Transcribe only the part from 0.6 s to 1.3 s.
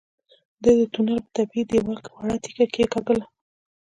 ده د تونل په